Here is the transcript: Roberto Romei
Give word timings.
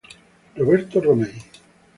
Roberto 0.57 0.97
Romei 0.97 1.37